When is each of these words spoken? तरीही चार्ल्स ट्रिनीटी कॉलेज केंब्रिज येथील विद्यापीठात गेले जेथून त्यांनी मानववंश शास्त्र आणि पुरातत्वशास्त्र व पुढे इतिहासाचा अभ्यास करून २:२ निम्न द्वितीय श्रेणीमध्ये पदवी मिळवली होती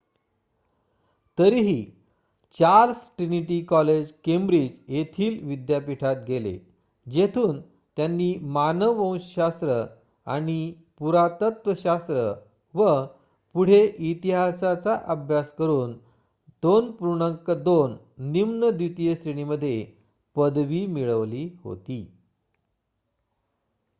तरीही 1.37 1.81
चार्ल्स 2.57 3.01
ट्रिनीटी 3.17 3.59
कॉलेज 3.61 4.11
केंब्रिज 4.23 4.71
येथील 4.87 5.37
विद्यापीठात 5.47 6.23
गेले 6.27 6.57
जेथून 7.07 7.59
त्यांनी 7.97 8.33
मानववंश 8.49 9.33
शास्त्र 9.35 9.83
आणि 10.27 10.73
पुरातत्वशास्त्र 10.97 12.33
व 12.75 13.05
पुढे 13.55 13.83
इतिहासाचा 14.09 14.97
अभ्यास 15.05 15.51
करून 15.51 15.97
२:२ 16.63 17.95
निम्न 18.31 18.69
द्वितीय 18.69 19.15
श्रेणीमध्ये 19.15 19.85
पदवी 20.35 20.85
मिळवली 20.87 21.49
होती 21.63 22.01